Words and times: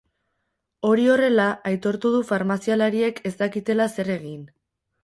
Hori 0.89 1.05
horrela, 1.15 1.45
aitortu 1.73 2.13
du 2.17 2.25
farmazialariek 2.33 3.25
ez 3.33 3.37
dakitela 3.45 3.91
zer 3.99 4.15
egin. 4.21 4.47